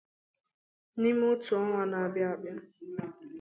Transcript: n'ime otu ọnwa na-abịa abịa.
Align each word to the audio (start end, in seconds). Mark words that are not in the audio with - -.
n'ime 0.99 1.23
otu 1.33 1.51
ọnwa 1.61 1.81
na-abịa 1.91 2.27
abịa. 2.33 2.55